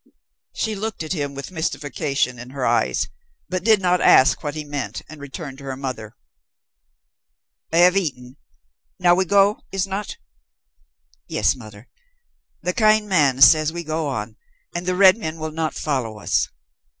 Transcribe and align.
She 0.53 0.73
looked 0.73 1.03
at 1.03 1.13
him 1.13 1.35
with 1.35 1.51
mystification 1.51 2.39
in 2.39 2.49
her 2.49 2.65
eyes, 2.65 3.07
but 3.49 3.63
did 3.63 3.79
not 3.79 4.01
ask 4.01 4.41
what 4.43 4.55
he 4.55 4.63
meant, 4.63 5.03
and 5.07 5.21
returned 5.21 5.59
to 5.59 5.63
her 5.65 5.77
mother. 5.77 6.15
"I 7.71 7.77
have 7.77 7.95
eaten. 7.95 8.37
Now 8.99 9.13
we 9.13 9.25
go, 9.25 9.61
is 9.71 9.85
not?" 9.85 10.17
"Yes, 11.27 11.55
mother. 11.55 11.87
The 12.63 12.73
kind 12.73 13.07
man 13.07 13.41
says 13.43 13.71
we 13.71 13.83
go 13.83 14.07
on, 14.07 14.37
and 14.73 14.87
the 14.87 14.95
red 14.95 15.17
men 15.17 15.37
will 15.37 15.51
not 15.51 15.75
follow 15.75 16.17
us." 16.17 16.49